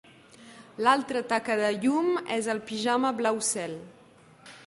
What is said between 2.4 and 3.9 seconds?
el pijama blau cel.